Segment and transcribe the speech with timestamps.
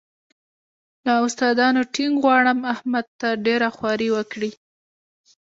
[1.05, 4.51] له استادانو ټینګ غواړم احمد ته ډېره خواري وکړي.